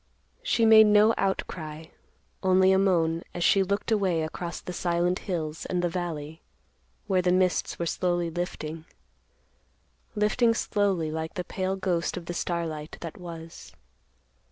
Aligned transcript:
She 0.41 0.65
made 0.65 0.87
no 0.87 1.13
outcry, 1.15 1.83
only 2.41 2.71
a 2.71 2.79
moan, 2.79 3.21
as 3.35 3.43
she 3.43 3.61
looked 3.61 3.91
away 3.91 4.23
across 4.23 4.59
the 4.59 4.73
silent 4.73 5.19
hills 5.29 5.67
and 5.67 5.83
the 5.83 5.89
valley, 5.89 6.41
where 7.05 7.21
the 7.21 7.31
mists 7.31 7.77
were 7.77 7.85
slowly 7.85 8.31
lifting; 8.31 8.85
lifting 10.15 10.55
slowly 10.55 11.11
like 11.11 11.35
the 11.35 11.43
pale 11.43 11.75
ghost 11.75 12.17
of 12.17 12.25
the 12.25 12.33
starlight 12.33 12.97
that 13.01 13.17
was. 13.19 13.73